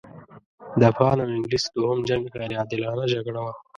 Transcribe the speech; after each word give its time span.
د 0.79 0.81
افغان 0.91 1.17
او 1.19 1.29
انګلیس 1.35 1.63
دوهم 1.75 1.99
جنګ 2.09 2.23
غیر 2.35 2.51
عادلانه 2.59 3.05
جګړه 3.13 3.39
وه. 3.45 3.53